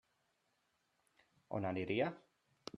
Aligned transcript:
On 1.61 1.71
aniria? 1.73 2.11